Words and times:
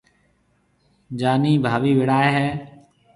جانِي 1.19 1.51
ڀاوِي 1.63 1.91
وڙائي 1.99 2.29
ھيََََ 2.35 2.47